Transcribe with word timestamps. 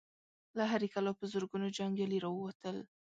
له 0.57 0.63
هرې 0.71 0.87
کلا 0.93 1.11
په 1.19 1.25
زرګونو 1.33 1.67
جنګيالي 1.77 2.17
را 2.23 2.29
ووتل. 2.31 2.77